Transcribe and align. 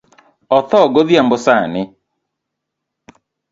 Otho 0.59 0.79
godhiambo 0.95 1.35
sani 1.45 1.81